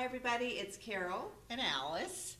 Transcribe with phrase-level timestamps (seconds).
[0.00, 0.46] Hi, everybody.
[0.46, 2.38] It's Karol, and Alice.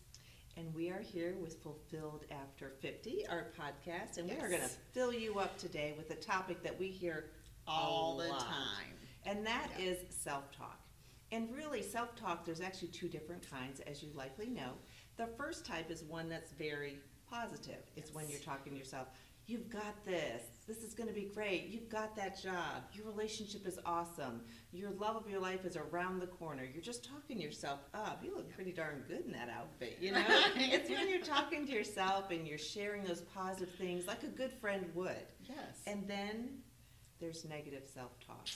[0.56, 4.70] and we are here with Fulfilled After 50, our podcast, and we are going to
[4.92, 7.26] fill you up today with a topic that we hear
[7.66, 8.94] All the lot, time.
[9.26, 9.84] and that Yeah.
[9.90, 10.80] is self talk.
[11.32, 14.72] And really, self talk, there's actually two different kinds, as you likely know.
[15.18, 16.98] The first type is one that's very
[17.28, 17.84] positive.
[17.94, 19.08] It's when you're talking to yourself,
[19.50, 20.44] You've got this.
[20.68, 21.66] This is going to be great.
[21.66, 22.84] You've got that job.
[22.92, 24.42] Your relationship is awesome.
[24.72, 26.62] Your love of your life is around the corner.
[26.62, 28.20] You're just talking yourself up.
[28.22, 30.22] You look pretty darn good in that outfit, you know?
[30.54, 34.52] It's when you're talking to yourself and you're sharing those positive things like a good
[34.52, 35.26] friend would.
[35.42, 35.82] Yes.
[35.84, 36.50] And then
[37.18, 38.46] there's negative self talk.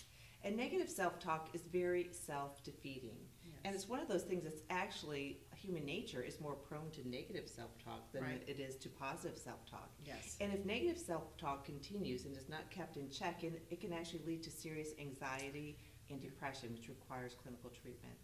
[0.44, 3.16] And negative self talk is very self defeating.
[3.64, 7.48] And it's one of those things that's actually human nature is more prone to negative
[7.48, 8.42] self talk than Right.
[8.46, 9.90] it is to positive self talk.
[10.04, 10.36] yes.
[10.40, 13.92] And if negative self talk continues and is not kept in check, it, it can
[13.92, 15.78] actually lead to serious anxiety
[16.10, 18.14] and depression, which requires clinical treatment.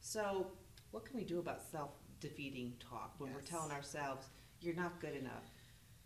[0.00, 0.50] So,
[0.90, 1.90] what can we do about self
[2.20, 4.26] defeating talk when we're telling ourselves,
[4.60, 5.44] you're not good enough,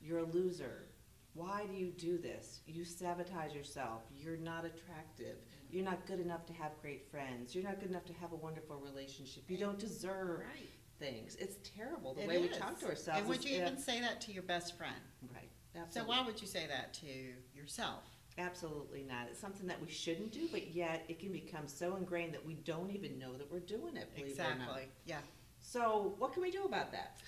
[0.01, 0.87] you're a loser,
[1.33, 2.61] why do you do this?
[2.67, 5.39] You sabotage yourself, you're not attractive,
[5.71, 8.37] you're not good enough to have great friends, you're not good enough to have a
[8.37, 10.69] wonderful relationship, you don't deserve Right.
[10.99, 11.37] Things.
[11.37, 12.57] It's terrible the It way we is.
[12.59, 13.21] talk to ourselves.
[13.21, 14.95] And would you if- even say that to your best friend?
[15.33, 15.51] Right.
[15.75, 16.15] So Absolutely.
[16.17, 17.07] why would you say that to
[17.55, 18.05] yourself?
[18.39, 19.29] Absolutely not.
[19.31, 22.55] It's something that we shouldn't do, but yet it can become so ingrained that we
[22.55, 24.13] don't even know that we're doing it.
[24.15, 24.55] Believe it or not.
[24.57, 24.83] Exactly.
[25.05, 25.21] Yeah.
[25.61, 27.19] So, what can we do about that?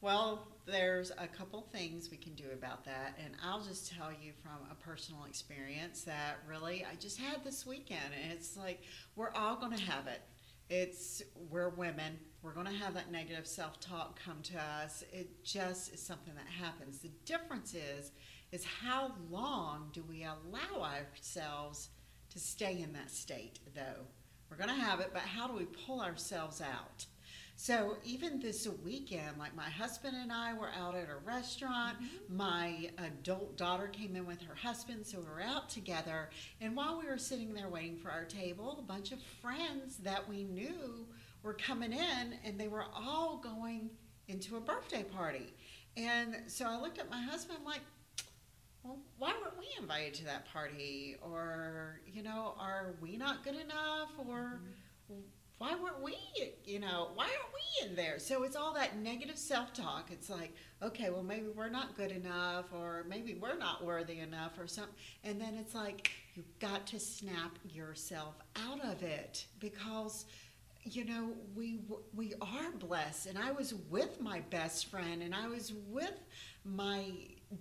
[0.00, 4.32] Well, there's a couple things we can do about that, and I'll just tell you
[4.42, 8.82] from a personal experience that really I just had this weekend, and it's like
[9.14, 10.22] we're all going to have it.
[10.74, 12.18] It's we're women.
[12.40, 15.04] We're going to have that negative self-talk come to us.
[15.12, 17.00] It just is something that happens.
[17.00, 18.10] The difference is
[18.52, 21.90] is how long do we allow ourselves
[22.30, 24.06] to stay in that state though?
[24.48, 27.04] We're going to have it, but how do we pull ourselves out?
[27.56, 31.96] So even this weekend, like my husband and I were out at a restaurant.
[31.96, 32.36] Mm-hmm.
[32.36, 36.30] My adult daughter came in with her husband, so we were out together.
[36.60, 40.28] And while we were sitting there waiting for our table, a bunch of friends that
[40.28, 41.06] we knew
[41.42, 43.90] were coming in, and they were all going
[44.28, 45.52] into a birthday party.
[45.96, 47.82] And so I looked at my husband, I'm like,
[48.82, 51.16] well, why weren't we invited to that party?
[51.22, 54.10] Or, you know, are we not good enough?
[54.18, 54.60] Or
[55.10, 55.20] mm-hmm.
[55.62, 56.16] Why weren't we,
[56.64, 58.18] you know, why aren't we in there?
[58.18, 60.08] So it's all that negative self talk.
[60.10, 60.52] It's like,
[60.82, 64.92] okay, well, maybe we're not good enough, or maybe we're not worthy enough, or something.
[65.22, 70.24] And then it's like, you've got to snap yourself out of it because
[70.84, 71.80] you know we
[72.14, 73.26] we are blessed.
[73.26, 76.18] And i was with my best friend and i was with
[76.64, 77.04] my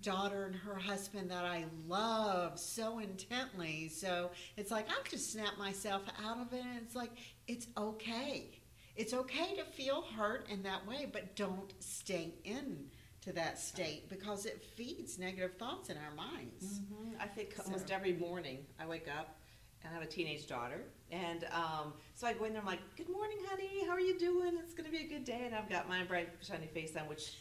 [0.02, 3.90] daughter and her husband that i love so intently.
[3.90, 7.12] So it's like i've just snapped myself out of it and it's like
[7.48, 8.58] it's okay.
[8.96, 12.86] It's okay to feel hurt in that way but don't stay in
[13.22, 16.82] to that state because it feeds negative thoughts in our minds.
[16.92, 19.36] Hmm I think almost every morning I wake up
[19.84, 20.82] and I have a teenage daughter.
[21.12, 23.86] And um, so I go in there, I'm like, Good morning, honey.
[23.86, 24.54] How are you doing?
[24.60, 25.42] It's going to be a good day.
[25.46, 27.34] And I've got my bright, shiny face on, which,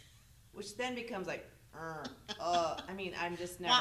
[0.52, 2.08] which then becomes like, "Ugh,
[2.40, 3.74] uh, I mean, I'm just never.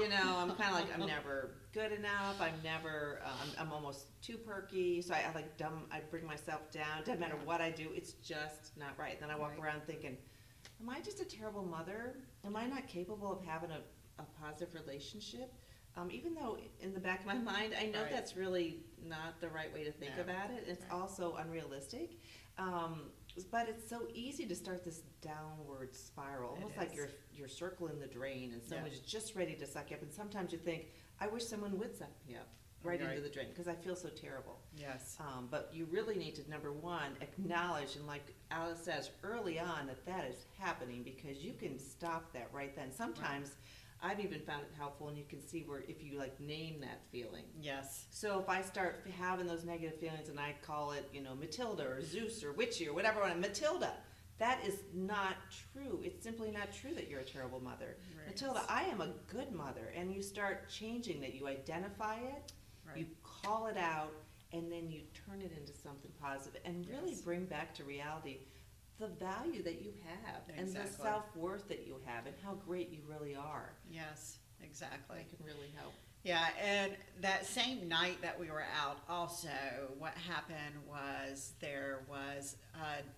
[0.00, 2.40] you know, I'm kind of like I'm never good enough.
[2.40, 3.20] I'm never.
[3.24, 5.00] Uh, I'm, I'm almost too perky.
[5.02, 5.84] So I, I like dumb.
[5.92, 6.98] I bring myself down.
[7.04, 7.88] Doesn't matter what I do.
[7.94, 9.20] It's just not right.
[9.20, 9.60] Then I walk Right.
[9.66, 10.16] around thinking,
[10.80, 12.16] Am I just a terrible mother?
[12.44, 13.78] Am I not capable of having a,
[14.20, 15.52] a positive relationship?
[15.96, 18.10] Um, even though in the back of my mind, I know Right.
[18.10, 20.22] that's really not the right way to think No.
[20.22, 20.64] about it.
[20.66, 20.92] It's Right.
[20.92, 22.18] also unrealistic.
[22.58, 23.10] Um,
[23.50, 26.96] but it's so easy to start this downward spiral, It almost like is.
[26.96, 28.68] you're you're circling the drain, and Yeah.
[28.68, 30.02] someone's just ready to suck you up.
[30.02, 30.88] And sometimes you think,
[31.18, 32.46] I wish someone would suck me up
[32.82, 33.10] right, Right.
[33.10, 34.60] into the drain because I feel so terrible.
[34.76, 39.58] yes Um, but you really need to number one acknowledge and like Alice says early
[39.58, 42.92] on that that is happening because you can stop that right then.
[42.92, 43.56] Sometimes
[44.02, 47.02] I've even found it helpful, and you can see where if you like name that
[47.12, 47.44] feeling.
[47.60, 51.34] yes So if I start having those negative feelings and I call it, you know,
[51.34, 53.92] Matilda or Zeus or Witchy or whatever, and Matilda,
[54.38, 55.36] that is not
[55.72, 56.00] true.
[56.02, 57.96] It's simply not true that you're a terrible mother.
[58.18, 58.26] Right.
[58.26, 59.92] Matilda, I am a good mother.
[59.96, 61.34] And you start changing that.
[61.34, 62.52] You identify it,
[62.84, 64.12] right you call it out,
[64.52, 67.20] and then you turn it into something positive and really Yes.
[67.20, 68.38] bring back to reality
[69.02, 72.90] the value that you have and the self worth that you have and how great
[72.90, 73.72] you really are.
[73.90, 75.92] yes exactly That can really help.
[76.22, 79.48] Yeah, and that same night that we were out, also,
[79.98, 82.54] what happened was there was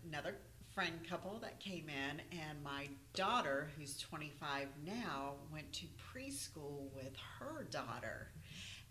[0.09, 0.37] another
[0.75, 7.13] friend couple that came in, and my daughter, who's 25 now, went to preschool with
[7.39, 8.29] her daughter.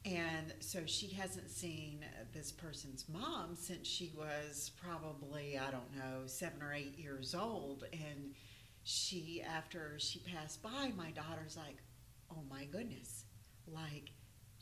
[0.06, 2.04] And so she hasn't seen
[2.34, 7.86] this person's mom since she was probably, I don't know, seven or eight years old.
[7.94, 8.34] And
[8.84, 11.78] she, after she passed by, my daughter's like,
[12.30, 13.24] oh my goodness,
[13.66, 14.12] like,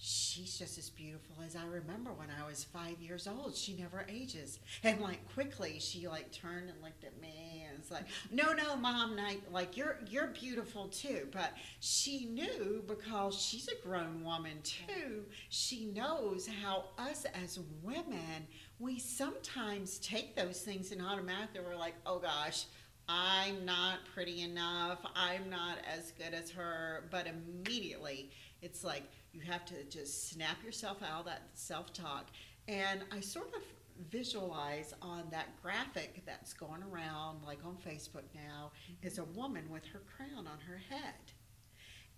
[0.03, 3.56] she's just as beautiful as I remember when I was five years old.
[3.56, 4.57] She never ages.
[4.83, 8.75] And like quickly she like turned and looked at me and was like, No, no,
[8.75, 11.27] mom, like, like you're you're beautiful too.
[11.31, 18.47] But she knew because she's a grown woman too, she knows how us as women,
[18.80, 22.65] we sometimes take those things and automatically we're like, Oh gosh,
[23.07, 25.00] I'm not pretty enough.
[25.15, 27.04] I'm not as good as her.
[27.12, 28.31] But immediately
[28.62, 29.04] it's like
[29.34, 32.28] you have to just snap yourself out of that self talk.
[32.68, 33.62] And I sort of
[34.10, 38.72] visualize on that graphic that's going around, like on Facebook now,
[39.04, 41.34] is a woman with her crown on her head.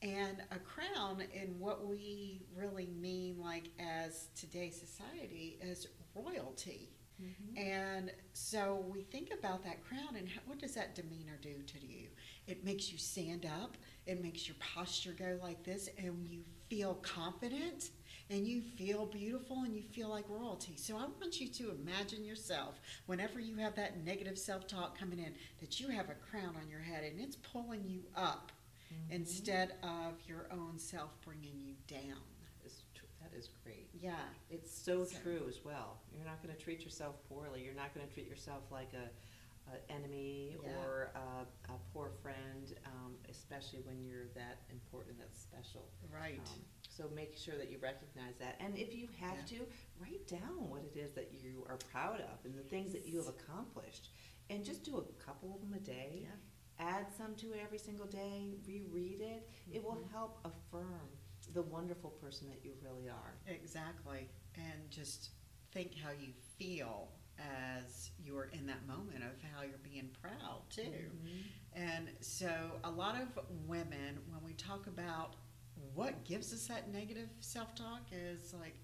[0.02, 6.90] And a crown, in what we really mean, like as today's society, is royalty.
[7.22, 7.58] Mm-hmm.
[7.58, 12.08] And so we think about that crown and what does that demeanor do to you?
[12.48, 16.96] It makes you stand up, it makes your posture go like this, and you feel
[16.96, 17.92] confident
[18.30, 20.74] and you feel beautiful and you feel like royalty.
[20.76, 25.20] So I want you to imagine yourself whenever you have that negative self talk coming
[25.20, 28.52] in that you have a crown on your head and it's pulling you up
[28.92, 29.12] Mhm.
[29.12, 32.22] instead of your own self bringing you down.
[32.42, 32.82] That is
[33.22, 33.90] That is great.
[33.94, 34.30] Yeah.
[34.50, 36.02] It's so So- true as well.
[36.14, 37.64] You're not going to treat yourself poorly.
[37.64, 39.10] You're not going to treat yourself like a,
[39.72, 40.70] a enemy Yeah.
[40.78, 45.90] or a, a poor friend, um, especially when you're that important, that special.
[46.12, 46.40] Right.
[46.54, 49.66] Um, so make sure that you recognize that, and if you have to,
[50.00, 53.18] write down what it is that you are proud of and the things that you
[53.18, 54.10] have accomplished,
[54.50, 56.28] and just do a couple of them a day.
[56.80, 58.56] Add some to it every single day.
[58.68, 59.48] Reread it.
[59.72, 60.12] It will Mhm.
[60.12, 61.08] help affirm
[61.54, 63.36] the wonderful person that you really are.
[63.48, 64.28] Exactly.
[64.56, 65.32] And just
[65.72, 70.82] think how you feel as you're in that moment of how you're being proud too.
[70.84, 71.44] Mhm.
[71.74, 75.36] And so a lot of women, when we talk about
[75.94, 78.76] what gives us that negative self-talk is like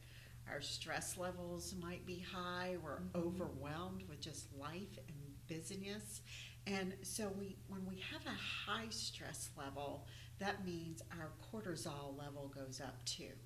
[0.48, 3.16] our stress levels might be high, we're Mhm.
[3.16, 6.22] overwhelmed with just life and busyness.
[6.66, 10.08] And so we when we have a high stress level,
[10.40, 13.38] that means our cortisol level goes up too.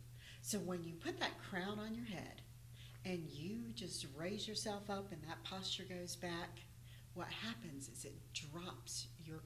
[0.41, 2.41] So when you put that crown on your head
[3.05, 6.59] and you just raise yourself up and that posture goes back,
[7.13, 9.41] what happens is it drops your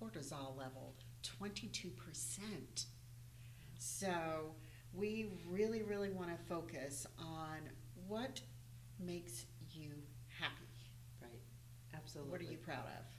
[0.00, 0.94] cortisol level
[1.42, 1.92] 22%.
[3.78, 4.54] So
[4.94, 7.58] we really, really want to focus on
[8.06, 8.40] what
[8.98, 9.90] makes you
[10.38, 10.54] happy.
[11.20, 11.40] Right.
[11.94, 12.30] Absolutely.
[12.30, 13.13] What are you proud of?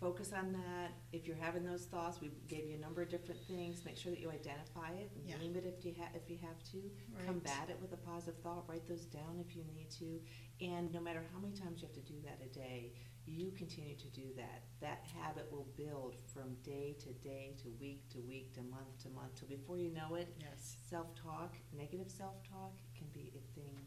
[0.00, 0.92] Focus on that.
[1.12, 3.84] If you're having those thoughts, we gave you a number of different things.
[3.84, 5.36] Make sure that you identify it Yeah.
[5.36, 6.90] name it if you have if you have to.
[7.26, 8.66] Combat it with a positive thought.
[8.66, 10.22] Write those down if you need to.
[10.62, 12.94] And no matter how many times you have to do that a day,
[13.26, 14.62] you continue to do that.
[14.80, 19.10] That habit will build from day to day to week to week to month to
[19.10, 20.78] month till before you know it, Yes.
[20.88, 23.78] self talk, negative self talk can be a thing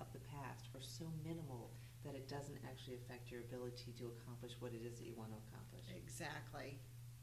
[0.00, 1.10] of the past for so
[2.22, 5.36] it doesn't actually affect your ability to accomplish what it is that you want to
[5.48, 5.86] accomplish.
[5.96, 6.78] Exactly.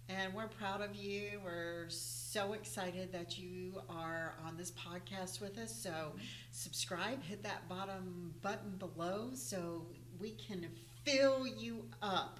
[0.09, 1.39] And we're proud of you.
[1.43, 5.73] We're so excited that you are on this podcast with us.
[5.73, 6.13] So,
[6.51, 9.85] subscribe, hit that bottom button below so
[10.19, 10.67] we can
[11.05, 12.39] fill you up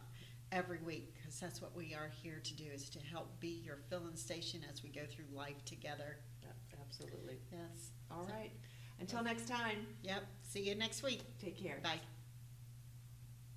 [0.52, 3.78] every week because that's what we are here to do is to help be your
[3.90, 6.18] filling station as we go through life together.
[6.42, 6.56] Yep,
[6.88, 7.38] Absolutely.
[7.52, 7.92] Yes.
[8.12, 8.52] All right.
[9.00, 10.24] Until next time, Yep.
[10.42, 11.22] See you next week.
[11.40, 11.80] take care.
[11.84, 12.00] Bye.